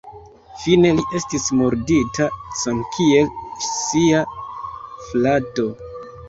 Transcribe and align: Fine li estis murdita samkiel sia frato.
Fine 0.61 0.93
li 0.99 1.03
estis 1.19 1.43
murdita 1.59 2.25
samkiel 2.61 3.29
sia 3.67 4.23
frato. 5.11 5.69